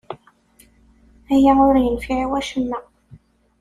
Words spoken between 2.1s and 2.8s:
i acemma.